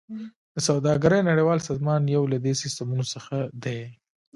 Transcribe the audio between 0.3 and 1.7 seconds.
د سوداګرۍ نړیوال